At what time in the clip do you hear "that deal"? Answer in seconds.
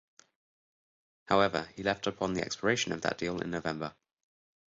3.01-3.39